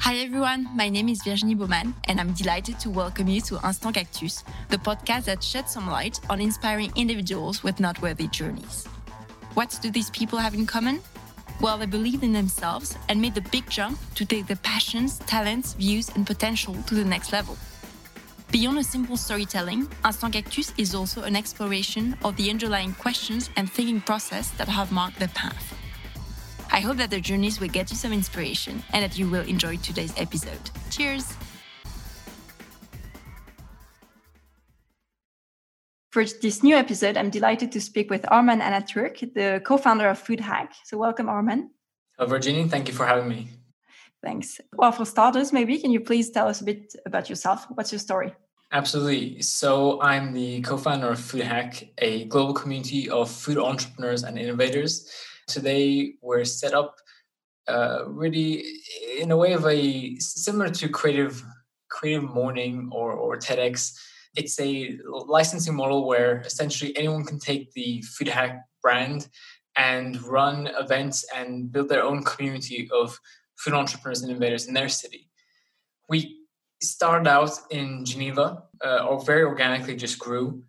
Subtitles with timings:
[0.00, 3.94] Hi everyone, my name is Virginie Baumann, and I'm delighted to welcome you to Instant
[3.94, 8.86] Cactus, the podcast that sheds some light on inspiring individuals with noteworthy journeys.
[9.54, 11.00] What do these people have in common?
[11.58, 15.72] Well, they believed in themselves and made the big jump to take their passions, talents,
[15.72, 17.56] views, and potential to the next level.
[18.50, 23.72] Beyond a simple storytelling, Instant Cactus is also an exploration of the underlying questions and
[23.72, 25.73] thinking process that have marked their path.
[26.74, 29.76] I hope that their journeys will get you some inspiration and that you will enjoy
[29.76, 30.58] today's episode.
[30.90, 31.32] Cheers!
[36.10, 40.18] For this new episode, I'm delighted to speak with Arman Anatürk, the co founder of
[40.18, 40.72] Food Hack.
[40.82, 41.68] So, welcome, Arman.
[42.18, 42.68] Hello, Virginie.
[42.68, 43.50] Thank you for having me.
[44.20, 44.60] Thanks.
[44.72, 47.66] Well, for starters, maybe can you please tell us a bit about yourself?
[47.70, 48.34] What's your story?
[48.72, 49.42] Absolutely.
[49.42, 54.36] So, I'm the co founder of Food Hack, a global community of food entrepreneurs and
[54.36, 55.08] innovators
[55.46, 56.96] Today, we're set up
[57.68, 58.64] uh, really
[59.18, 61.42] in a way of a similar to creative
[61.90, 63.96] creative morning or, or TEDx.
[64.36, 69.28] It's a licensing model where essentially anyone can take the Food Hack brand
[69.76, 73.18] and run events and build their own community of
[73.56, 75.28] food entrepreneurs and innovators in their city.
[76.08, 76.40] We
[76.82, 80.62] started out in Geneva, uh, or very organically just grew.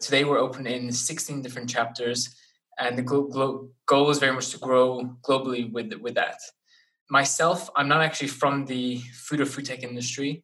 [0.00, 2.34] Today we're open in 16 different chapters
[2.78, 3.02] and the
[3.86, 6.38] goal is very much to grow globally with with that.
[7.10, 10.42] Myself, I'm not actually from the food or food tech industry.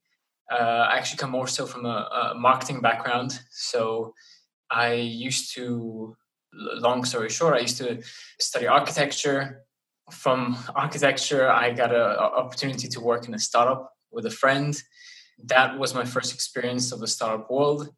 [0.51, 3.39] Uh, I actually come more so from a, a, marketing background.
[3.51, 4.15] So
[4.69, 6.17] I used to,
[6.53, 8.03] long story short, I used to
[8.41, 9.65] study architecture.
[10.11, 14.77] From architecture, I got an opportunity to work in a startup with a friend.
[15.45, 17.89] That was my first experience of the startup world,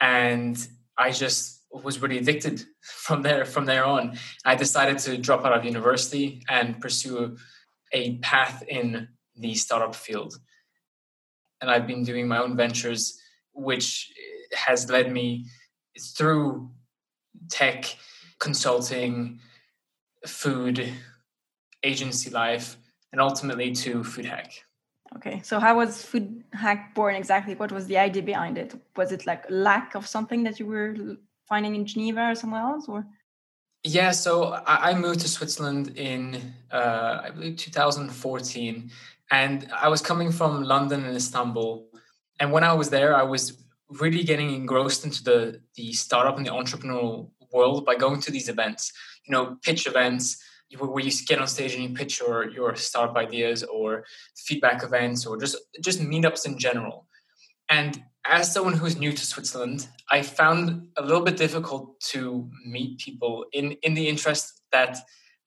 [0.00, 0.56] and
[0.98, 4.18] I just was really addicted from there from there on.
[4.44, 7.36] I decided to drop out of university and pursue
[7.92, 10.38] a path in the startup field.
[11.60, 13.18] And i've been doing my own ventures
[13.52, 14.12] which
[14.52, 15.46] has led me
[15.98, 16.70] through
[17.48, 17.96] tech
[18.38, 19.40] consulting
[20.26, 20.92] food
[21.82, 22.76] agency life
[23.12, 24.52] and ultimately to food hack.
[25.16, 27.54] Okay so how was food hack born exactly?
[27.54, 28.74] What was the idea behind it?
[28.96, 31.16] Was it like lack of something that you were
[31.48, 33.06] finding in Geneva or somewhere else, or?
[33.86, 38.90] Yeah, so I moved to Switzerland in uh, I believe 2014,
[39.30, 41.86] and I was coming from London and Istanbul.
[42.40, 46.46] And when I was there, I was really getting engrossed into the the startup and
[46.46, 48.90] the entrepreneurial world by going to these events.
[49.26, 50.42] You know, pitch events
[50.78, 55.26] where you get on stage and you pitch your your startup ideas, or feedback events,
[55.26, 57.06] or just just meetups in general.
[57.68, 62.98] And as someone who's new to Switzerland, I found a little bit difficult to meet
[62.98, 64.98] people in, in the interest that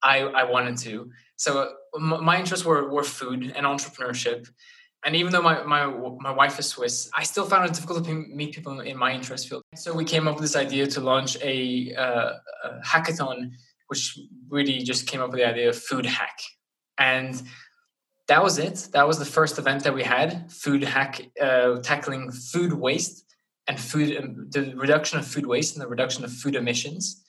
[0.03, 1.09] I, I wanted to.
[1.37, 4.47] So my interests were, were food and entrepreneurship.
[5.05, 5.87] And even though my, my,
[6.19, 9.47] my wife is Swiss, I still found it difficult to meet people in my interest
[9.47, 9.63] field.
[9.75, 12.33] So we came up with this idea to launch a, uh,
[12.63, 13.51] a hackathon,
[13.87, 16.39] which really just came up with the idea of food hack.
[16.99, 17.41] And
[18.27, 18.89] that was it.
[18.91, 20.51] That was the first event that we had.
[20.51, 23.23] Food hack, uh, tackling food waste
[23.67, 27.23] and food, um, the reduction of food waste and the reduction of food emissions.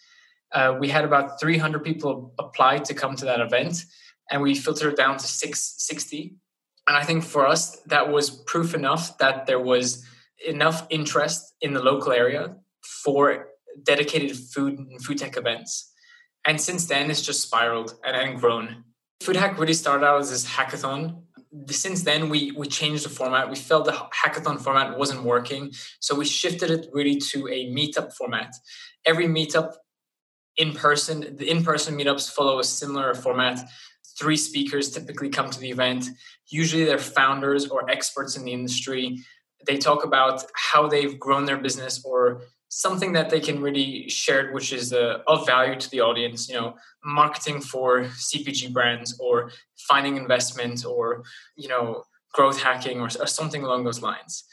[0.52, 3.84] Uh, we had about 300 people apply to come to that event,
[4.30, 6.34] and we filtered it down to 660.
[6.86, 10.04] And I think for us, that was proof enough that there was
[10.46, 13.48] enough interest in the local area for
[13.82, 15.92] dedicated food and food tech events.
[16.44, 18.84] And since then, it's just spiraled and, and grown.
[19.20, 21.22] Food Hack really started out as this hackathon.
[21.70, 23.50] Since then, we we changed the format.
[23.50, 28.12] We felt the hackathon format wasn't working, so we shifted it really to a meetup
[28.12, 28.54] format.
[29.04, 29.74] Every meetup
[30.56, 33.58] in person, the in person meetups follow a similar format.
[34.18, 36.10] Three speakers typically come to the event.
[36.48, 39.18] Usually, they're founders or experts in the industry.
[39.66, 44.52] They talk about how they've grown their business or something that they can really share
[44.52, 46.74] which is uh, of value to the audience you know
[47.04, 51.22] marketing for cpg brands or finding investment or
[51.56, 54.44] you know growth hacking or, or something along those lines.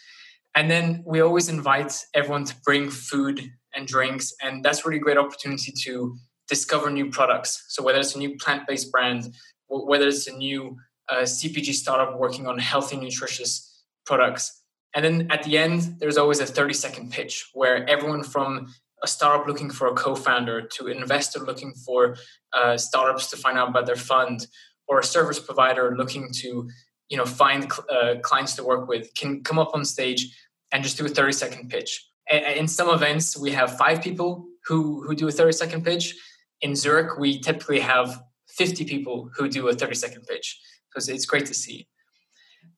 [0.56, 5.18] And then we always invite everyone to bring food and drinks and that's really great
[5.18, 6.15] opportunity to
[6.47, 7.65] discover new products.
[7.69, 9.33] So whether it's a new plant-based brand
[9.68, 10.77] whether it's a new
[11.09, 14.61] uh, cpg startup working on healthy nutritious products
[14.95, 19.07] and then at the end, there's always a 30 second pitch where everyone from a
[19.07, 22.15] startup looking for a co-founder to an investor looking for
[22.53, 24.47] uh, startups to find out about their fund
[24.88, 26.69] or a service provider looking to
[27.09, 30.36] you know find uh, clients to work with can come up on stage
[30.71, 32.09] and just do a 30 second pitch.
[32.31, 36.15] In some events we have five people who who do a 30 second pitch.
[36.62, 40.59] In zurich we typically have 50 people who do a 30 second pitch.
[40.89, 41.89] Because it's great to see.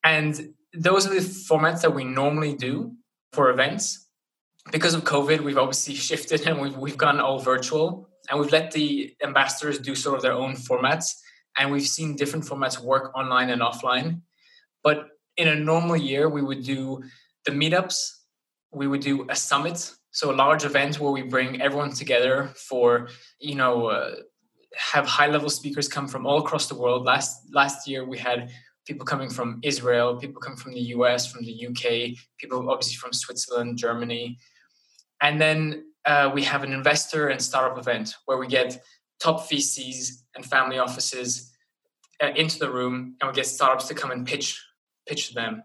[0.03, 2.93] And those are the formats that we normally do
[3.33, 4.07] for events.
[4.71, 8.71] Because of COVID, we've obviously shifted and we've, we've gone all virtual and we've let
[8.71, 11.13] the ambassadors do sort of their own formats.
[11.57, 14.21] And we've seen different formats work online and offline.
[14.83, 15.07] But
[15.37, 17.03] in a normal year, we would do
[17.45, 17.95] the meetups,
[18.71, 23.07] we would do a summit, so a large event where we bring everyone together for,
[23.39, 24.15] you know, uh,
[24.75, 27.05] have high level speakers come from all across the world.
[27.05, 28.49] Last last year we had
[28.87, 33.11] people coming from Israel, people coming from the US, from the UK, people obviously from
[33.11, 34.37] Switzerland, Germany.
[35.21, 38.81] And then uh, we have an investor and startup event where we get
[39.19, 41.51] top VCs and family offices
[42.23, 44.63] uh, into the room and we get startups to come and pitch
[45.07, 45.63] pitch to them.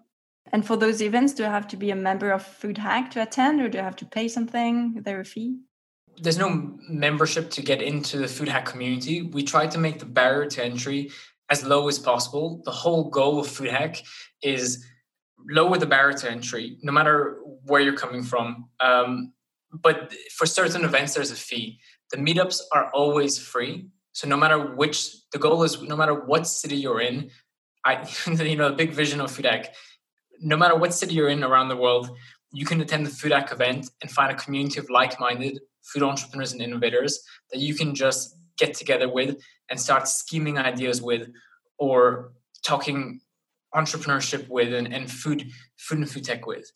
[0.53, 3.23] And for those events, do I have to be a member of Food Hack to
[3.23, 4.95] attend or do I have to pay something?
[4.99, 5.59] Is there a fee?
[6.21, 9.23] There's no membership to get into the Food Hack community.
[9.23, 11.11] We try to make the barrier to entry
[11.53, 12.63] as low as possible.
[12.65, 14.03] The whole goal of Food Hack
[14.43, 14.85] is
[15.59, 17.17] lower the barrier to entry, no matter
[17.65, 18.71] where you're coming from.
[18.81, 19.35] Um,
[19.87, 19.99] but
[20.37, 21.79] for certain events, there's a fee.
[22.11, 23.75] The meetups are always free.
[24.13, 24.99] So no matter which,
[25.33, 27.31] the goal is no matter what city you're in,
[27.85, 27.93] I,
[28.27, 29.75] you know, the big vision of Food Hack,
[30.41, 32.17] no matter what city you're in around the world,
[32.51, 36.53] you can attend the Food Hack event and find a community of like-minded food entrepreneurs
[36.53, 39.41] and innovators that you can just get together with
[39.71, 41.31] and start scheming ideas with
[41.79, 42.33] or
[42.65, 43.21] talking
[43.75, 46.71] entrepreneurship with and, and food food and food tech with.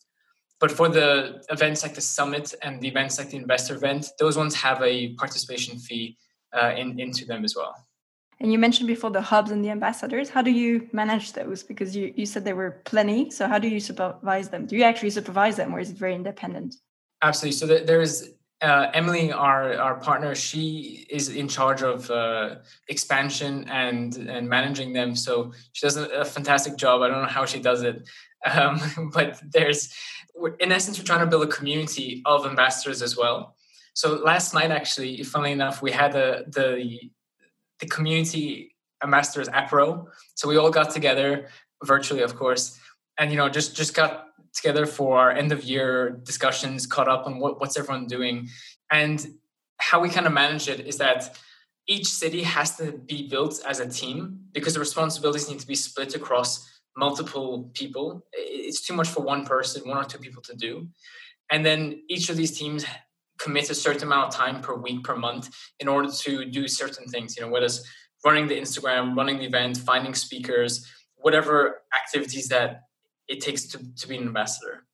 [0.58, 4.36] But for the events like the summit and the events like the investor event those
[4.36, 6.16] ones have a participation fee
[6.52, 7.74] uh, in, into them as well.
[8.38, 10.28] And you mentioned before the hubs and the ambassadors.
[10.28, 11.62] How do you manage those?
[11.62, 13.30] Because you, you said there were plenty.
[13.30, 14.66] So how do you supervise them?
[14.66, 16.74] Do you actually supervise them or is it very independent?
[17.22, 17.56] Absolutely.
[17.56, 18.28] So there's
[18.62, 22.56] uh, Emily, our our partner, she is in charge of uh,
[22.88, 25.14] expansion and and managing them.
[25.14, 27.02] So she does a, fantastic job.
[27.02, 28.08] I don't know how she does it,
[28.50, 28.80] um,
[29.12, 29.94] but there's
[30.58, 33.56] in essence we're trying to build a community of ambassadors as well.
[33.94, 37.10] So last night, actually, funnily enough, we had the the
[37.80, 40.06] the community ambassadors apro.
[40.34, 41.48] So we all got together
[41.84, 42.78] virtually, of course,
[43.18, 44.26] and you know just just got
[44.56, 48.48] together for our end of year discussions, caught up on what, what's everyone doing.
[48.90, 49.24] And
[49.78, 51.36] how we kind of manage it is that
[51.86, 55.74] each city has to be built as a team because the responsibilities need to be
[55.74, 58.24] split across multiple people.
[58.32, 60.88] It's too much for one person, one or two people to do.
[61.50, 62.84] And then each of these teams
[63.38, 67.06] commit a certain amount of time per week, per month in order to do certain
[67.06, 67.86] things, you know, whether it's
[68.24, 72.85] running the Instagram, running the event, finding speakers, whatever activities that
[73.28, 74.84] it takes to, to be an ambassador.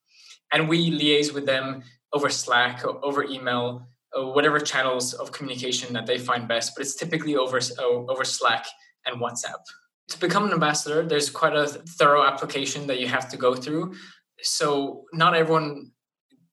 [0.53, 1.83] And we liaise with them
[2.13, 6.73] over Slack, over email, whatever channels of communication that they find best.
[6.77, 8.67] But it's typically over over Slack
[9.07, 9.63] and WhatsApp.
[10.09, 13.95] To become an ambassador, there's quite a thorough application that you have to go through.
[14.43, 15.93] So not everyone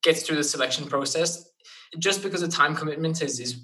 [0.02, 1.46] gets through the selection process.
[1.98, 3.62] Just because the time commitment is is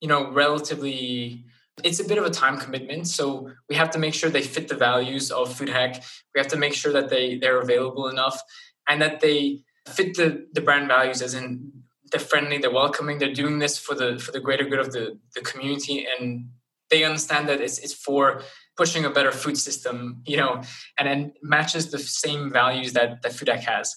[0.00, 1.44] you know relatively
[1.84, 4.68] it's a bit of a time commitment so we have to make sure they fit
[4.68, 6.02] the values of food hack.
[6.34, 8.40] We have to make sure that they they're available enough
[8.88, 11.72] and that they fit the the brand values as in
[12.10, 15.18] they're friendly they're welcoming they're doing this for the for the greater good of the
[15.34, 16.48] the community and
[16.90, 18.42] they understand that it's, it's for
[18.76, 20.62] pushing a better food system you know
[20.98, 23.96] and then matches the same values that that food hack has.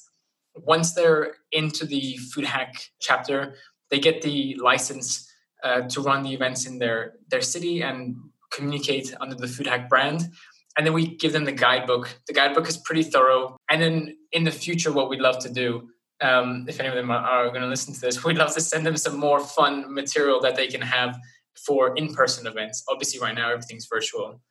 [0.55, 3.55] Once they're into the food hack chapter
[3.89, 5.32] they get the license
[5.63, 8.15] uh, to run the events in their their city and
[8.51, 10.29] communicate under the Food Hack brand.
[10.77, 12.19] And then we give them the guidebook.
[12.27, 13.57] The guidebook is pretty thorough.
[13.69, 15.89] And then in the future, what we'd love to do,
[16.21, 18.61] um, if any of them are, are going to listen to this, we'd love to
[18.61, 21.17] send them some more fun material that they can have
[21.65, 22.83] for in-person events.
[22.89, 24.41] Obviously, right now everything's virtual.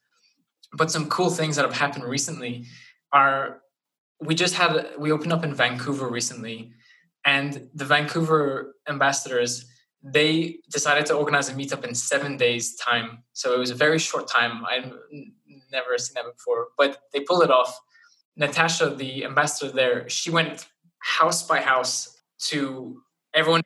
[0.74, 2.66] But some cool things that have happened recently
[3.12, 3.60] are
[4.20, 6.72] we just had we opened up in Vancouver recently,
[7.24, 9.66] and the Vancouver ambassadors
[10.02, 13.22] they decided to organize a meetup in seven days time.
[13.32, 14.64] So it was a very short time.
[14.68, 14.92] I've
[15.70, 16.68] never seen that before.
[16.76, 17.78] But they pulled it off.
[18.36, 20.66] Natasha the ambassador there she went
[20.98, 23.02] house by house to
[23.34, 23.62] everyone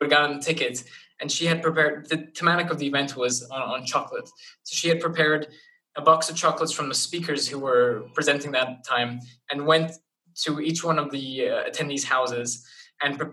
[0.00, 0.84] who got on tickets.
[1.20, 4.28] And she had prepared the thematic of the event was on, on chocolate.
[4.62, 5.48] So she had prepared
[5.96, 9.92] a box of chocolates from the speakers who were presenting that time and went
[10.44, 12.66] to each one of the uh, attendees houses
[13.02, 13.32] and pre-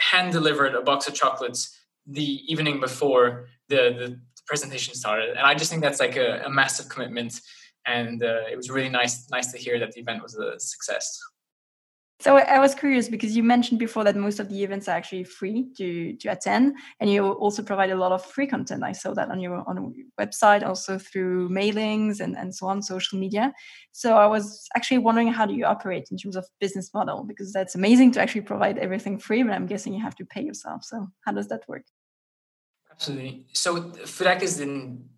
[0.00, 5.30] hand delivered a box of chocolates the evening before the, the presentation started.
[5.30, 7.40] And I just think that's like a, a massive commitment.
[7.86, 11.18] And uh, it was really nice, nice to hear that the event was a success.
[12.20, 15.24] So I was curious because you mentioned before that most of the events are actually
[15.24, 18.84] free to to attend, and you also provide a lot of free content.
[18.84, 22.82] I saw that on your on your website, also through mailings and and so on,
[22.82, 23.52] social media.
[23.92, 27.52] So I was actually wondering how do you operate in terms of business model because
[27.52, 30.84] that's amazing to actually provide everything free, but I'm guessing you have to pay yourself.
[30.84, 31.84] So how does that work?
[32.92, 33.46] Absolutely.
[33.52, 35.08] So FoodHack is in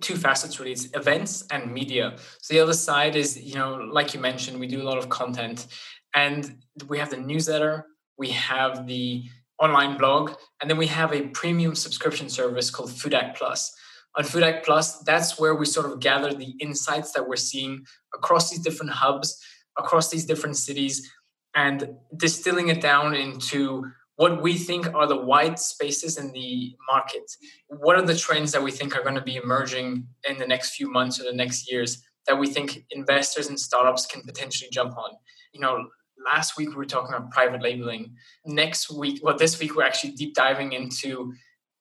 [0.00, 4.14] two facets really it's events and media so the other side is you know like
[4.14, 5.66] you mentioned we do a lot of content
[6.14, 6.56] and
[6.88, 9.24] we have the newsletter we have the
[9.60, 13.72] online blog and then we have a premium subscription service called FoodHack Plus
[14.16, 18.50] on FoodHack Plus that's where we sort of gather the insights that we're seeing across
[18.50, 19.40] these different hubs
[19.78, 21.10] across these different cities
[21.54, 23.84] and distilling it down into
[24.16, 27.30] what we think are the white spaces in the market.
[27.68, 30.74] What are the trends that we think are going to be emerging in the next
[30.74, 34.96] few months or the next years that we think investors and startups can potentially jump
[34.96, 35.10] on?
[35.52, 35.88] You know,
[36.24, 38.16] last week we were talking about private labeling.
[38.44, 41.34] Next week, well, this week we're actually deep diving into,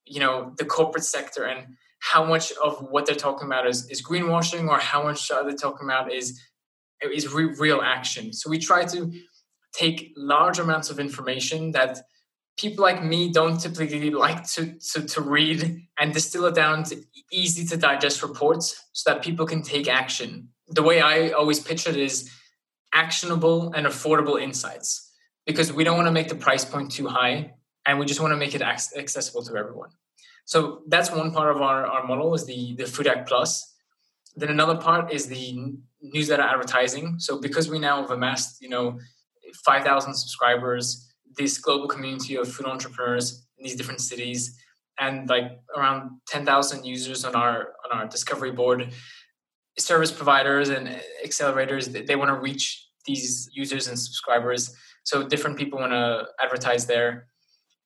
[0.06, 4.02] you know, the corporate sector and how much of what they're talking about is, is
[4.02, 6.40] greenwashing or how much are they talking about is
[7.12, 8.32] is re- real action.
[8.32, 9.12] So we try to
[9.74, 12.00] take large amounts of information that
[12.58, 17.02] people like me don't typically like to, to, to read and distill it down to
[17.32, 20.50] easy to digest reports so that people can take action.
[20.70, 22.32] The way I always picture it is
[22.94, 25.12] actionable and affordable insights
[25.46, 27.54] because we don't want to make the price point too high
[27.86, 29.90] and we just want to make it accessible to everyone.
[30.46, 33.74] So that's one part of our, our model is the, the FoodHack Plus.
[34.36, 37.16] Then another part is the newsletter advertising.
[37.20, 39.00] So because we now have amassed, you know,
[39.66, 44.58] 5,000 subscribers, this global community of food entrepreneurs in these different cities
[45.00, 48.94] and like around 10,000 users on our on our discovery board
[49.78, 50.88] service providers and
[51.26, 56.86] accelerators they, want to reach these users and subscribers so different people want to advertise
[56.86, 57.28] there.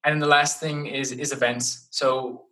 [0.03, 1.87] And then the last thing is is events.
[1.91, 2.43] So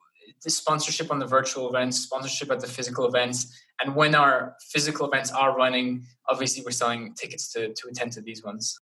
[0.43, 3.37] the sponsorship on the virtual events sponsorship at the physical events
[3.79, 8.21] and when our physical events are running obviously we're selling tickets to to attend to
[8.21, 8.79] these ones.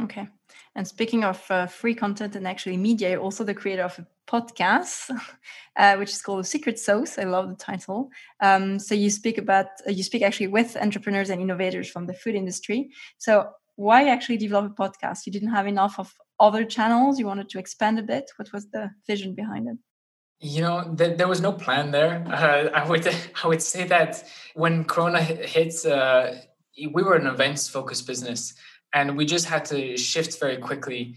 [0.00, 0.28] Okay.
[0.74, 5.10] And speaking of uh, free content and actually media, also the creator of podcast,
[5.76, 7.18] uh, which is called Secret Sauce.
[7.18, 8.10] I love the title.
[8.40, 12.14] Um, so you speak about, uh, you speak actually with entrepreneurs and innovators from the
[12.14, 12.90] food industry.
[13.18, 15.26] So why actually develop a podcast?
[15.26, 17.18] You didn't have enough of other channels.
[17.18, 18.30] You wanted to expand a bit.
[18.36, 19.76] What was the vision behind it?
[20.40, 22.24] You know, th- there was no plan there.
[22.36, 23.06] Uh, I would
[23.44, 26.38] I would say that when Corona hits, uh,
[26.76, 28.54] we were an events focused business
[28.92, 31.16] and we just had to shift very quickly.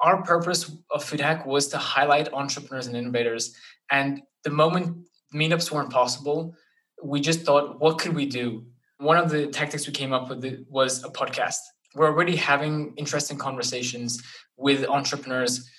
[0.00, 3.54] Our purpose of FoodHack was to highlight entrepreneurs and innovators.
[3.90, 6.54] And the moment meetups weren't possible,
[7.02, 8.64] we just thought, what could we do?
[8.98, 11.58] One of the tactics we came up with was a podcast.
[11.94, 14.22] We're already having interesting conversations
[14.56, 15.70] with entrepreneurs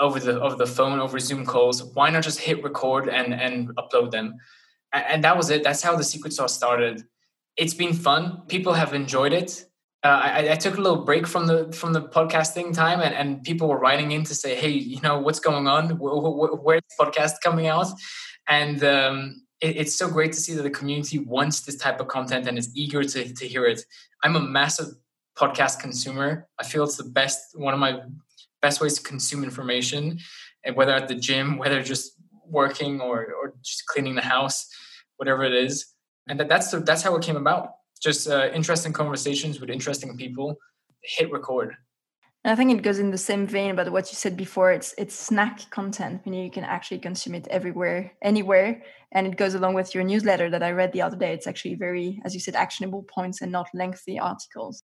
[0.00, 1.82] over the over the phone, over Zoom calls.
[1.94, 4.34] Why not just hit record and and upload them?
[4.92, 5.62] And that was it.
[5.62, 7.04] That's how the secret sauce started.
[7.56, 8.42] It's been fun.
[8.48, 9.66] People have enjoyed it
[10.04, 13.42] uh, I, I, took a little break from the from the podcasting time, and, and
[13.42, 15.98] people were writing in to say, "Hey, you know what's going on?
[15.98, 17.86] Where, where, where's the podcast coming out?"
[18.46, 22.08] And um, it, it's so great to see that the community wants this type of
[22.08, 23.80] content and is eager to to hear it.
[24.22, 24.88] I'm a massive
[25.38, 26.48] podcast consumer.
[26.58, 28.00] I feel it's the best one of my
[28.60, 30.18] best ways to consume information,
[30.64, 32.12] and whether at the gym, whether just
[32.46, 34.68] working or or just cleaning the house,
[35.16, 35.86] whatever it is.
[36.28, 37.70] And that, that's the, that's how it came about
[38.04, 40.48] just uh, interesting conversations with interesting people
[41.16, 41.70] hit record
[42.46, 44.70] I think it goes in the same vein but what you said before.
[44.70, 46.20] It's it's snack content.
[46.24, 48.82] You know, you can actually consume it everywhere, anywhere,
[49.12, 51.32] and it goes along with your newsletter that I read the other day.
[51.32, 54.82] It's actually very, as you said, actionable points and not lengthy articles.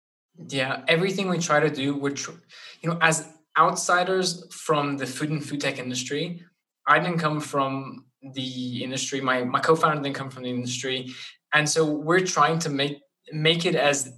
[0.49, 2.42] Yeah, everything we try to do, we're tr-
[2.82, 6.42] you know, as outsiders from the food and food tech industry.
[6.87, 8.04] I didn't come from
[8.35, 9.23] the industry.
[9.23, 11.08] My my co-founder didn't come from the industry,
[11.54, 12.99] and so we're trying to make
[13.33, 14.12] make it as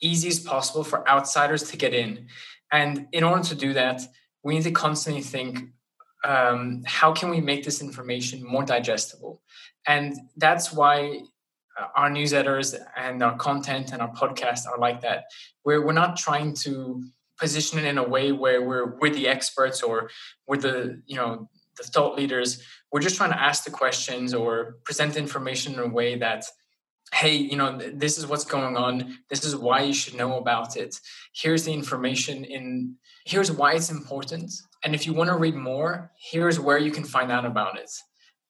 [0.00, 2.26] easy as possible for outsiders to get in.
[2.72, 4.02] And in order to do that,
[4.42, 5.70] we need to constantly think
[6.24, 9.42] um, how can we make this information more digestible?
[9.86, 11.20] And that's why
[11.94, 15.24] our newsletters and our content and our podcast are like that.
[15.62, 17.04] Where we're not trying to
[17.38, 20.10] position it in a way where we're we're the experts or
[20.46, 22.62] we're the you know the thought leaders.
[22.90, 26.44] We're just trying to ask the questions or present information in a way that
[27.12, 30.76] hey you know this is what's going on this is why you should know about
[30.76, 31.00] it
[31.32, 32.94] here's the information in
[33.24, 34.52] here's why it's important
[34.84, 37.90] and if you want to read more here's where you can find out about it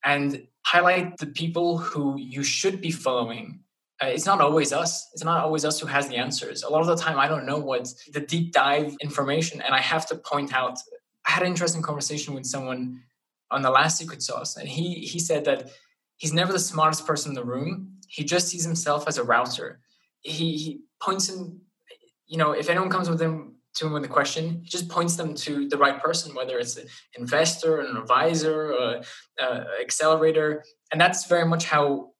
[0.04, 3.60] and highlight the people who you should be following
[4.02, 5.08] uh, it's not always us.
[5.14, 6.62] It's not always us who has the answers.
[6.62, 9.80] A lot of the time, I don't know what's the deep dive information, and I
[9.80, 10.78] have to point out.
[11.26, 13.00] I had an interesting conversation with someone
[13.50, 15.70] on the last secret sauce, and he he said that
[16.16, 17.98] he's never the smartest person in the room.
[18.08, 19.80] He just sees himself as a router.
[20.20, 21.60] He, he points him,
[22.26, 25.16] you know, if anyone comes with him to him with a question, he just points
[25.16, 26.86] them to the right person, whether it's an
[27.18, 29.02] investor, an advisor, a,
[29.80, 32.10] accelerator, and that's very much how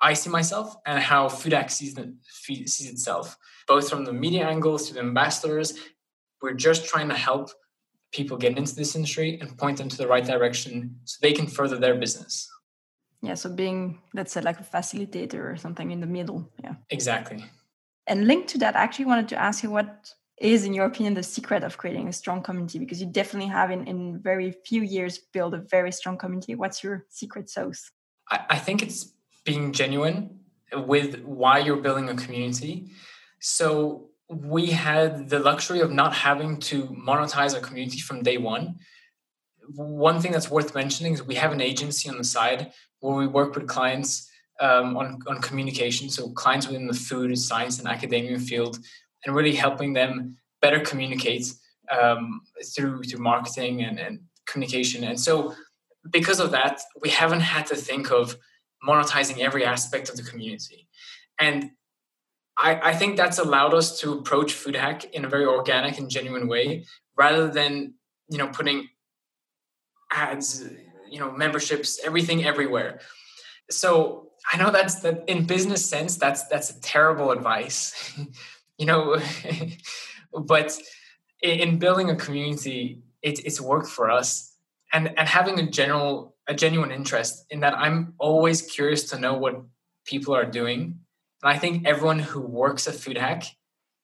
[0.00, 1.96] I see myself and how FoodHack sees,
[2.26, 3.36] sees itself,
[3.68, 5.74] both from the media angle to the ambassadors.
[6.42, 7.50] We're just trying to help
[8.12, 11.46] people get into this industry and point them to the right direction so they can
[11.46, 12.48] further their business.
[13.24, 16.50] Yeah, so being, let's say, like a facilitator or something in the middle.
[16.62, 16.74] Yeah.
[16.90, 17.44] Exactly.
[18.06, 21.14] And linked to that, I actually wanted to ask you what is, in your opinion,
[21.14, 22.78] the secret of creating a strong community?
[22.78, 26.54] Because you definitely have, in, in very few years, built a very strong community.
[26.54, 27.90] What's your secret sauce?
[28.30, 29.12] I, I think it's
[29.44, 30.40] being genuine
[30.72, 32.90] with why you're building a community.
[33.40, 38.76] So we had the luxury of not having to monetize our community from day one.
[39.74, 42.72] One thing that's worth mentioning is we have an agency on the side
[43.04, 44.30] where we work with clients
[44.60, 46.08] um, on, on communication.
[46.08, 48.78] So clients within the food, science, and academia field,
[49.24, 51.46] and really helping them better communicate
[51.96, 52.40] um,
[52.74, 55.04] through through marketing and, and communication.
[55.04, 55.54] And so
[56.10, 58.36] because of that, we haven't had to think of
[58.88, 60.88] monetizing every aspect of the community.
[61.38, 61.70] And
[62.56, 66.08] I, I think that's allowed us to approach food hack in a very organic and
[66.08, 67.94] genuine way rather than,
[68.30, 68.88] you know, putting
[70.12, 70.64] ads,
[71.14, 72.98] you know, memberships, everything everywhere.
[73.70, 78.12] So I know that's that in business sense, that's that's a terrible advice,
[78.78, 79.16] you know,
[80.32, 80.76] but
[81.40, 84.52] in building a community, it, it's worked for us.
[84.92, 89.34] And and having a general a genuine interest in that I'm always curious to know
[89.34, 89.62] what
[90.04, 90.98] people are doing.
[91.42, 93.44] And I think everyone who works at food hack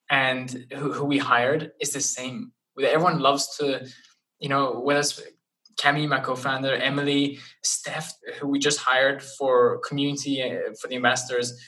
[0.08, 2.52] and who, who we hired is the same.
[2.80, 3.86] Everyone loves to,
[4.38, 5.20] you know, whether it's
[5.80, 11.58] Cami, my co-founder, Emily, Steph, who we just hired for community uh, for the ambassadors,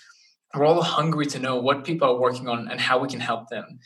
[0.54, 3.48] we're all hungry to know what people are working on and how we can help
[3.48, 3.78] them.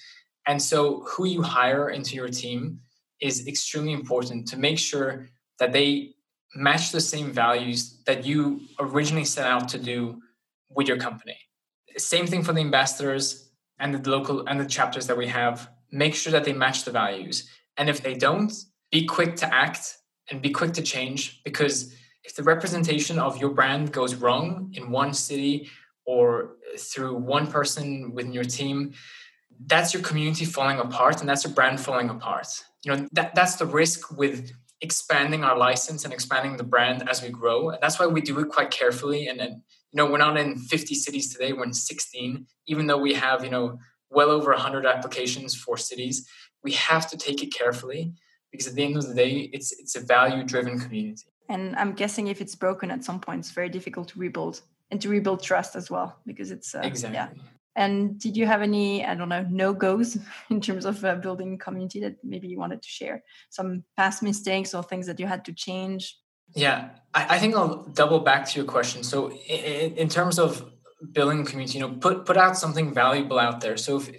[0.48, 2.80] And so, who you hire into your team
[3.20, 6.14] is extremely important to make sure that they
[6.54, 10.20] match the same values that you originally set out to do
[10.70, 11.36] with your company.
[11.96, 15.70] Same thing for the ambassadors and the local and the chapters that we have.
[15.92, 17.48] Make sure that they match the values.
[17.76, 18.52] And if they don't,
[18.90, 19.96] be quick to act
[20.30, 24.90] and be quick to change because if the representation of your brand goes wrong in
[24.90, 25.70] one city
[26.04, 28.92] or through one person within your team,
[29.66, 32.48] that's your community falling apart and that's your brand falling apart.
[32.84, 37.22] You know, that, that's the risk with expanding our license and expanding the brand as
[37.22, 37.70] we grow.
[37.70, 39.28] And that's why we do it quite carefully.
[39.28, 39.62] And then,
[39.92, 43.44] you know, we're not in 50 cities today, we're in 16, even though we have,
[43.44, 43.78] you know,
[44.10, 46.28] well over 100 applications for cities.
[46.62, 48.12] We have to take it carefully
[48.56, 51.24] because at the end of the day, it's it's a value driven community.
[51.48, 55.00] And I'm guessing if it's broken at some point, it's very difficult to rebuild and
[55.00, 57.16] to rebuild trust as well because it's uh, exactly.
[57.16, 57.28] Yeah.
[57.76, 60.16] And did you have any, I don't know, no goes
[60.50, 63.22] in terms of uh, building community that maybe you wanted to share?
[63.50, 66.18] Some past mistakes or things that you had to change?
[66.54, 69.02] Yeah, I, I think I'll double back to your question.
[69.02, 70.70] So, in, in, terms of
[71.12, 73.76] building community, you know, put put out something valuable out there.
[73.76, 74.10] So, if,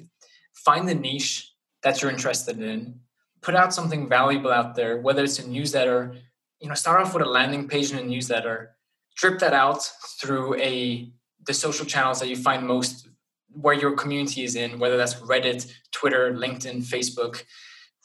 [0.53, 1.51] find the niche
[1.83, 2.99] that you're interested in,
[3.47, 6.13] put out something valuable out there, whether it's a newsletter.
[6.59, 8.75] You know, start off with a landing page in a newsletter,
[9.15, 9.81] drip that out
[10.19, 11.09] through a
[11.45, 13.07] the social channels that you find most
[13.53, 17.41] where your community is in, whether that's Reddit, Twitter, LinkedIn, Facebook.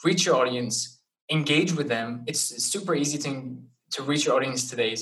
[0.05, 2.23] Reach your audience, engage with them.
[2.29, 3.57] It's super easy to,
[3.95, 4.95] to reach your audience today.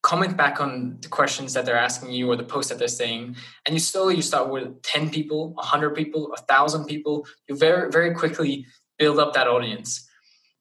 [0.00, 3.36] Comment back on the questions that they're asking you or the post that they're saying.
[3.66, 7.26] And you slowly you start with 10 people, 100 people, 1,000 people.
[7.48, 8.64] You very, very quickly
[8.98, 10.08] build up that audience.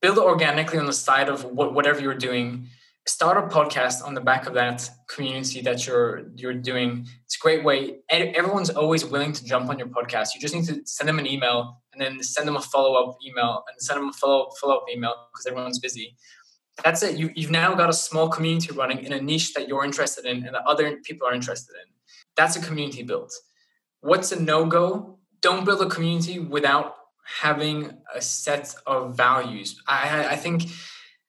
[0.01, 2.67] Build organically on the side of what, whatever you're doing.
[3.07, 7.07] Start a podcast on the back of that community that you're you're doing.
[7.25, 7.97] It's a great way.
[8.09, 10.29] Everyone's always willing to jump on your podcast.
[10.33, 13.63] You just need to send them an email and then send them a follow-up email
[13.69, 16.17] and send them a follow, follow-up email because everyone's busy.
[16.83, 17.17] That's it.
[17.17, 20.45] You, you've now got a small community running in a niche that you're interested in
[20.45, 21.93] and that other people are interested in.
[22.35, 23.31] That's a community built.
[24.01, 25.19] What's a no-go?
[25.41, 26.95] Don't build a community without
[27.25, 30.63] having a set of values i, I think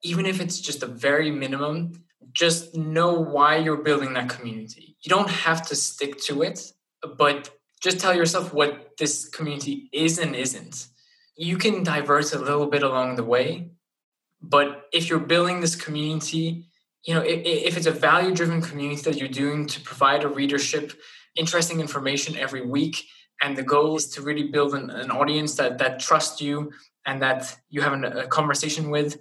[0.06, 4.96] even if it's just a very minimum, just know why you're building that community.
[5.02, 6.72] You don't have to stick to it,
[7.18, 10.88] but just tell yourself what this community is and isn't.
[11.36, 13.70] You can divert a little bit along the way,
[14.40, 16.68] but if you're building this community,
[17.04, 20.28] you know, if, if it's a value driven community that you're doing to provide a
[20.28, 20.92] readership
[21.36, 23.04] interesting information every week,
[23.42, 26.72] and the goal is to really build an, an audience that that trusts you
[27.06, 29.20] and that you have an, a conversation with.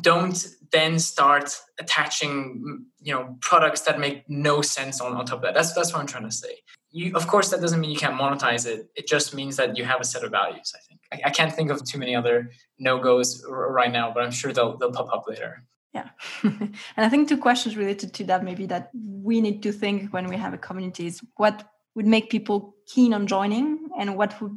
[0.00, 5.42] Don't then start attaching you know products that make no sense on, on top of
[5.42, 5.54] that.
[5.54, 6.56] That's that's what i'm trying to say.
[6.90, 8.88] You of course that doesn't mean you can't monetize it.
[8.96, 11.00] It just means that you have a set of values i think.
[11.12, 14.76] I, I can't think of too many other no-goes right now but i'm sure they'll
[14.78, 15.64] they'll pop up later.
[15.92, 16.08] Yeah.
[16.42, 20.26] And i think two questions related to that maybe that we need to think when
[20.26, 21.56] we have a community is what
[21.94, 24.56] would make people keen on joining and what would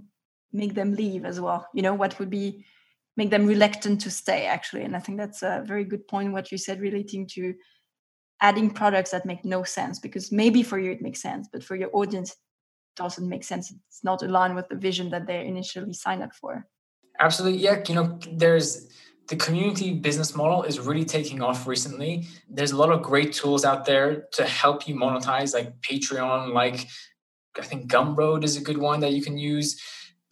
[0.51, 2.65] make them leave as well you know what would be
[3.17, 4.83] make them reluctant to stay actually.
[4.83, 7.53] And i think that's a very good point what you said relating to
[8.41, 11.75] adding products that make no sense because maybe for you it makes sense but for
[11.75, 12.37] your audience it
[12.95, 13.71] doesn't make sense.
[13.71, 16.67] It's not aligned with the vision that they initially signed up for.
[17.19, 17.59] Absolutely.
[17.59, 18.87] Yeah you know there's
[19.27, 22.27] the community business model is really taking off recently.
[22.49, 26.87] There's a lot of great tools out there to help you monetize like patreon like
[27.59, 29.81] i think gumroad is a good one that you can use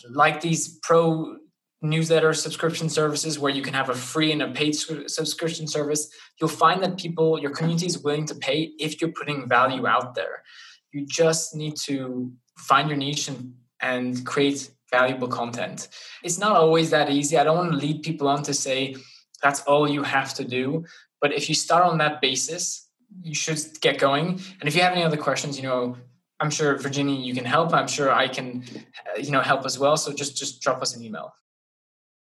[0.09, 1.37] like these pro
[1.81, 6.09] newsletter subscription services where you can have a free and a paid subscription service,
[6.39, 10.15] you'll find that people, your community is willing to pay if you're putting value out
[10.15, 10.43] there.
[10.91, 15.89] You just need to find your niche and, and create valuable content.
[16.23, 17.37] It's not always that easy.
[17.37, 18.95] I don't want to lead people on to say
[19.41, 20.85] that's all you have to do.
[21.21, 22.87] But if you start on that basis,
[23.21, 24.39] you should get going.
[24.59, 25.97] And if you have any other questions, you know,
[26.39, 27.73] I'm sure Virginia, you can help.
[27.73, 28.63] I'm sure I can,
[29.17, 29.95] you know, help as well.
[29.97, 31.33] So just just drop us an email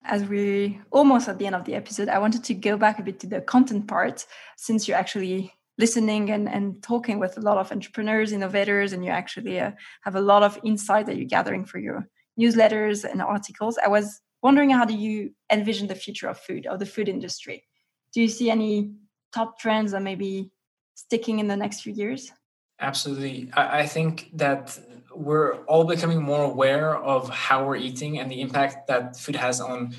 [0.08, 3.02] as we almost at the end of the episode, I wanted to go back a
[3.02, 7.58] bit to the content part since you're actually listening and, and talking with a lot
[7.58, 11.64] of entrepreneurs, innovators, and you actually uh, have a lot of insight that you're gathering
[11.64, 12.08] for your
[12.40, 13.78] newsletters and articles.
[13.84, 17.64] I was wondering how do you envision the future of food or the food industry?
[18.12, 18.92] Do you see any
[19.32, 20.50] top trends that may be
[20.94, 22.32] sticking in the next few years?
[22.80, 23.50] Absolutely.
[23.54, 24.78] I, think that
[25.12, 29.60] we're all becoming more aware of how we're eating and the impact that food has
[29.60, 29.94] on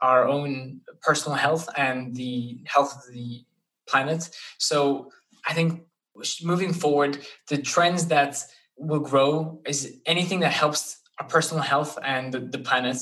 [0.00, 3.44] our own personal health and the health of the
[3.86, 4.30] planet.
[4.58, 5.12] So
[5.46, 5.82] I think
[6.42, 8.42] moving forward, the trends that
[8.76, 12.96] will grow is anything that helps our personal health and the, the planet.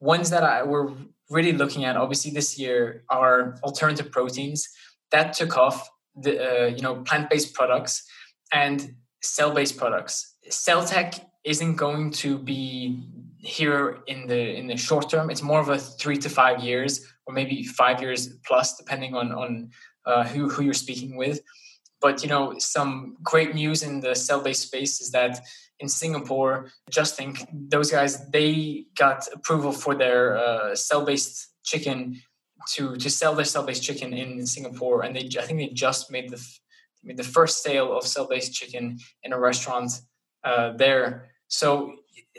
[0.00, 0.92] Ones that I, we're
[1.30, 4.68] really looking at, obviously this year, are alternative proteins
[5.10, 5.88] that took off.
[6.18, 8.08] The uh, you know plant-based products
[8.52, 13.02] and cell-based products cell tech isn't going to be
[13.38, 15.30] here in the in the short term.
[15.30, 19.32] It's more of a three to five years, or maybe five years plus, depending on
[19.32, 19.70] on
[20.04, 21.40] uh, who who you're speaking with.
[22.00, 25.40] But you know, some great news in the cell-based space is that
[25.78, 32.20] in Singapore, just think those guys they got approval for their uh, cell-based chicken
[32.72, 36.30] to to sell their cell-based chicken in Singapore, and they I think they just made
[36.30, 36.42] the
[37.06, 39.92] made the first sale of cell-based chicken in a restaurant
[40.44, 41.30] uh, there.
[41.48, 41.94] So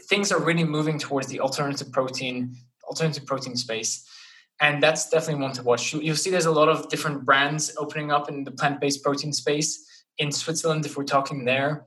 [0.09, 4.05] things are really moving towards the alternative protein, alternative protein space.
[4.59, 5.93] And that's definitely one to watch.
[5.93, 9.85] You'll see there's a lot of different brands opening up in the plant-based protein space.
[10.17, 11.85] In Switzerland, if we're talking there,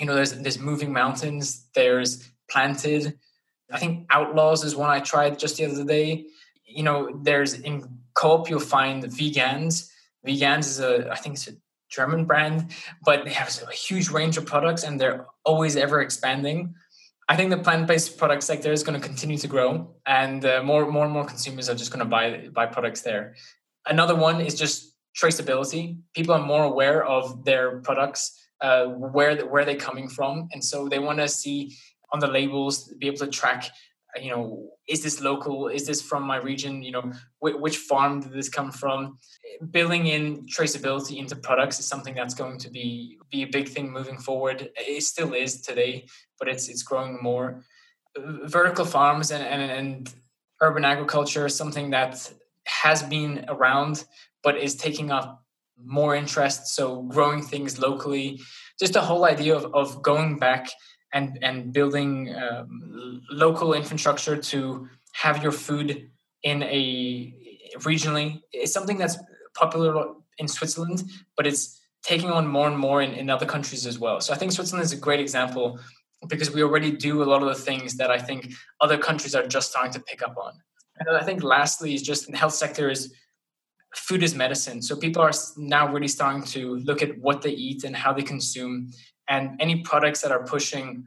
[0.00, 3.16] you know, there's there's moving mountains, there's planted.
[3.70, 6.26] I think Outlaws is one I tried just the other day.
[6.64, 9.88] You know, there's in Coop you'll find Veganz.
[10.26, 11.52] Veganz is a I think it's a
[11.90, 12.72] German brand,
[13.04, 16.74] but they have a huge range of products and they're always ever expanding.
[17.28, 20.90] I think the plant-based product sector is going to continue to grow, and uh, more,
[20.90, 23.34] more and more consumers are just going to buy buy products there.
[23.86, 25.98] Another one is just traceability.
[26.14, 30.86] People are more aware of their products, uh, where where they're coming from, and so
[30.86, 31.74] they want to see
[32.12, 33.70] on the labels, be able to track
[34.20, 35.68] you know is this local?
[35.68, 36.82] Is this from my region?
[36.82, 39.18] You know wh- which farm did this come from?
[39.70, 43.92] Building in traceability into products is something that's going to be be a big thing
[43.92, 44.70] moving forward.
[44.76, 46.06] It still is today
[46.38, 47.64] but it's it's growing more.
[48.16, 50.14] Vertical farms and and, and
[50.60, 52.32] urban agriculture is something that
[52.66, 54.04] has been around
[54.42, 55.42] but is taking up
[55.82, 58.40] more interest so growing things locally.
[58.78, 60.68] Just the whole idea of, of going back
[61.14, 66.10] and and building um, local infrastructure to have your food
[66.42, 67.32] in a
[67.78, 69.16] regionally is something that's
[69.54, 71.04] popular in Switzerland,
[71.36, 74.20] but it's taking on more and more in, in other countries as well.
[74.20, 75.78] So I think Switzerland is a great example
[76.28, 79.46] because we already do a lot of the things that I think other countries are
[79.46, 80.52] just starting to pick up on.
[80.98, 83.14] And I think lastly is just in the health sector is
[83.94, 84.82] food is medicine.
[84.82, 88.22] So people are now really starting to look at what they eat and how they
[88.22, 88.90] consume
[89.28, 91.06] and any products that are pushing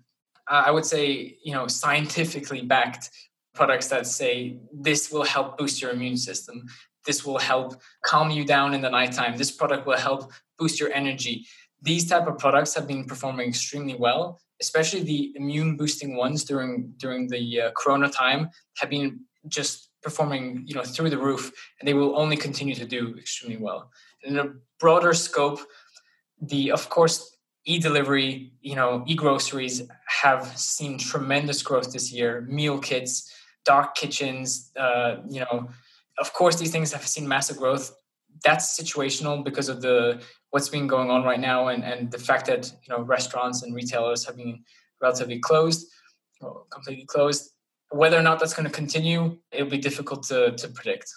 [0.50, 3.10] uh, i would say you know scientifically backed
[3.54, 6.64] products that say this will help boost your immune system
[7.08, 9.38] this will help calm you down in the nighttime.
[9.38, 11.48] This product will help boost your energy.
[11.82, 16.94] These type of products have been performing extremely well, especially the immune boosting ones during
[16.98, 21.88] during the uh, corona time have been just performing you know through the roof and
[21.88, 23.90] they will only continue to do extremely well
[24.24, 24.46] in a
[24.80, 25.60] broader scope
[26.42, 27.37] the of course
[27.68, 32.42] e-delivery you know e-groceries have seen tremendous growth this year.
[32.50, 33.32] Meal kits
[33.66, 35.70] dark kitchens uh, you know
[36.20, 37.94] of course these things have seen massive growth.
[38.44, 42.46] That's situational because of the what's been going on right now and, and the fact
[42.48, 44.64] that you know restaurants and retailers have been
[45.02, 45.86] relatively closed
[46.70, 47.52] completely closed.
[47.90, 51.12] Whether or not that's going to continue it'll be difficult to, to predict.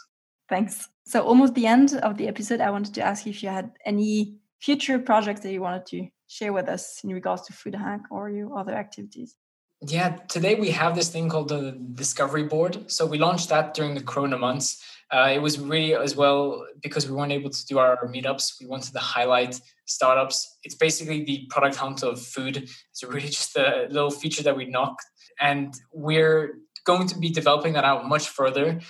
[0.49, 0.89] Thanks.
[1.07, 4.37] So almost the end of the episode i wanted to ask if you had any
[4.61, 8.31] future projects that you wanted to share with us in regards to food hack or
[8.31, 9.37] your other activities
[9.83, 13.95] yeah today we have this thing called the discovery board so we launched that during
[13.95, 17.79] the corona months uh, it was really as well because we weren't able to do
[17.79, 18.61] our meetups.
[18.61, 20.59] We wanted to highlight startups.
[20.63, 22.57] It's basically the product hunt of food.
[22.59, 25.05] It's really just a little feature that we knocked,
[25.41, 28.81] and we're going to be developing that out much further.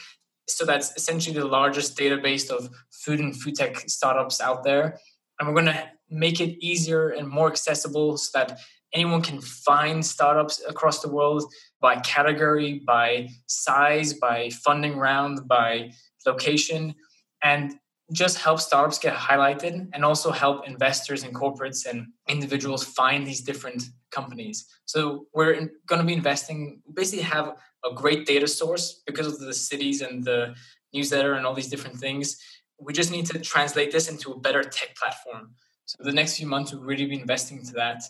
[0.46, 4.98] So that's essentially the largest database of food and food tech startups out there,
[5.38, 8.58] and we're going to make it easier and more accessible so that
[8.92, 11.44] anyone can find startups across the world
[11.80, 15.90] by category, by size, by funding round, by
[16.26, 16.94] location,
[17.42, 17.74] and
[18.12, 23.40] just help startups get highlighted and also help investors and corporates and individuals find these
[23.40, 24.66] different companies.
[24.86, 29.54] So we're going to be investing, basically have a great data source because of the
[29.54, 30.54] cities and the
[30.92, 32.36] newsletter and all these different things.
[32.80, 35.54] We just need to translate this into a better tech platform.
[35.90, 38.02] So the next few months, we'll really be investing into that.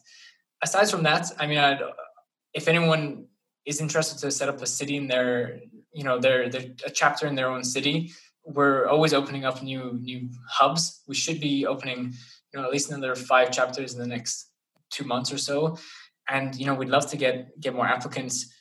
[0.62, 1.81] Aside from that, I mean, I'd,
[2.55, 3.27] if anyone
[3.64, 5.61] is interested to set up a city in their
[5.93, 8.11] you know they're, they're a chapter in their own city
[8.45, 11.03] we're always opening up new new hubs.
[11.07, 12.14] We should be opening
[12.53, 14.51] you know at least another five chapters in the next
[14.90, 15.79] two months or so.
[16.29, 18.53] And you know we'd love to get get more applicants.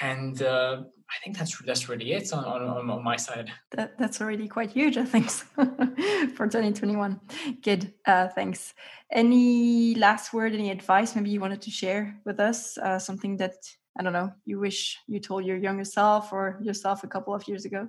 [0.00, 3.50] And uh, I think that's that's really it on, on, on my side.
[3.72, 5.30] That, that's already quite huge, I think,
[6.36, 7.20] for 2021.
[7.62, 8.74] Good, uh, thanks.
[9.10, 12.76] Any last word, any advice maybe you wanted to share with us?
[12.76, 13.54] Uh, something that
[13.98, 17.48] I don't know, you wish you told your younger self or yourself a couple of
[17.48, 17.88] years ago?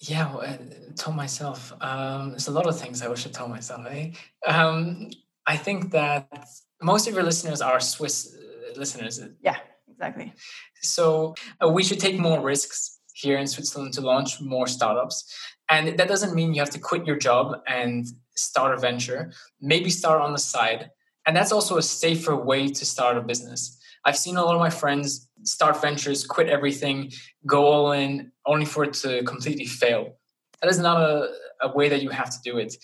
[0.00, 0.56] Yeah, well, uh,
[0.96, 1.72] told myself.
[1.80, 3.86] Um, there's a lot of things I wish I told myself.
[3.88, 4.12] Eh?
[4.46, 5.10] Um,
[5.46, 6.48] I think that
[6.82, 9.20] most of your listeners are Swiss uh, listeners.
[9.40, 9.56] Yeah,
[9.96, 10.32] exactly.
[10.82, 15.34] So uh, we should take more risks here in Switzerland to launch more startups.
[15.70, 18.06] And that doesn't mean you have to quit your job and
[18.36, 19.32] start a venture.
[19.60, 20.90] Maybe start on the side.
[21.26, 23.80] And that's also a safer way to start a business.
[24.04, 27.10] I've seen a lot of my friends start ventures, quit everything,
[27.46, 30.16] go all in, only for it to completely fail.
[30.60, 31.30] That is not a,
[31.62, 32.76] a way that you have to do it.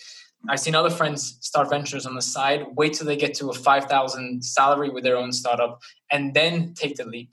[0.49, 3.53] I've seen other friends start ventures on the side, wait till they get to a
[3.53, 7.31] 5,000 salary with their own startup, and then take the leap.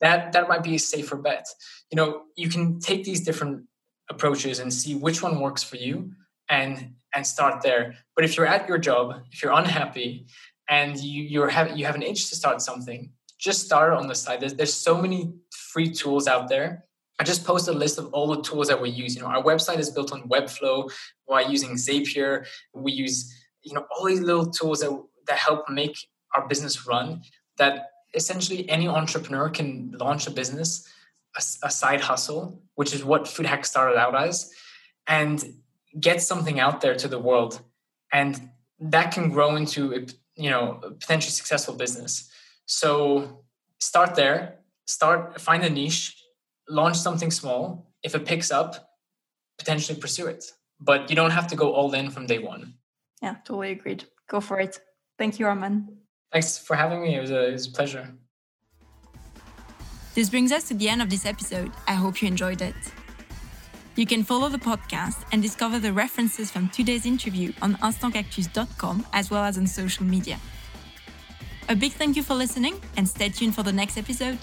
[0.00, 1.46] That, that might be a safer bet.
[1.90, 3.66] You know, you can take these different
[4.10, 6.12] approaches and see which one works for you
[6.48, 7.94] and and start there.
[8.14, 10.26] But if you're at your job, if you're unhappy,
[10.68, 14.14] and you you're have you have an itch to start something, just start on the
[14.14, 14.40] side.
[14.40, 16.84] There's, there's so many free tools out there.
[17.20, 19.14] I just posted a list of all the tools that we use.
[19.14, 20.90] You know, our website is built on Webflow
[21.28, 22.46] by using Zapier.
[22.72, 23.30] We use,
[23.62, 24.90] you know, all these little tools that,
[25.26, 25.98] that help make
[26.34, 27.20] our business run
[27.58, 30.88] that essentially any entrepreneur can launch a business,
[31.36, 34.50] a, a side hustle, which is what Food Hack started out as,
[35.06, 35.44] and
[36.00, 37.60] get something out there to the world.
[38.14, 40.06] And that can grow into a,
[40.36, 42.30] you know, a potentially successful business.
[42.64, 43.44] So
[43.78, 46.16] start there, start find a niche,
[46.70, 47.92] launch something small.
[48.02, 48.94] If it picks up,
[49.58, 50.44] potentially pursue it.
[50.80, 52.74] But you don't have to go all in from day one.
[53.22, 54.04] Yeah, totally agreed.
[54.28, 54.80] Go for it.
[55.18, 55.88] Thank you, Arman.
[56.32, 57.16] Thanks for having me.
[57.16, 58.08] It was a, it was a pleasure.
[60.14, 61.70] This brings us to the end of this episode.
[61.86, 62.74] I hope you enjoyed it.
[63.96, 69.30] You can follow the podcast and discover the references from today's interview on instantcactus.com as
[69.30, 70.38] well as on social media.
[71.68, 74.38] A big thank you for listening and stay tuned for the next episode.